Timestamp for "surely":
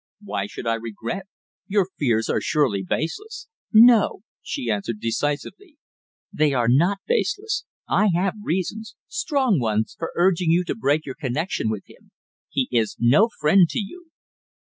2.41-2.81